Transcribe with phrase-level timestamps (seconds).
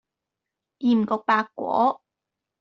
[0.79, 2.01] 鹽焗白果